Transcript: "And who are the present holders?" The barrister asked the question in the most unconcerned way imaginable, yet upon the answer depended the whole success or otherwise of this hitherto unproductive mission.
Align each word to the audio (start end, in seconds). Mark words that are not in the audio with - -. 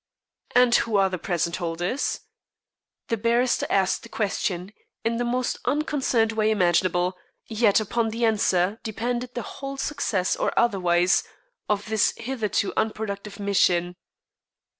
"And 0.55 0.73
who 0.73 0.95
are 0.97 1.11
the 1.11 1.19
present 1.19 1.57
holders?" 1.57 2.21
The 3.09 3.17
barrister 3.17 3.67
asked 3.69 4.01
the 4.01 4.09
question 4.09 4.73
in 5.03 5.17
the 5.17 5.23
most 5.23 5.59
unconcerned 5.63 6.31
way 6.31 6.49
imaginable, 6.49 7.15
yet 7.45 7.79
upon 7.79 8.09
the 8.09 8.25
answer 8.25 8.79
depended 8.81 9.35
the 9.35 9.43
whole 9.43 9.77
success 9.77 10.35
or 10.35 10.57
otherwise 10.57 11.23
of 11.69 11.85
this 11.85 12.15
hitherto 12.17 12.73
unproductive 12.75 13.39
mission. 13.39 13.95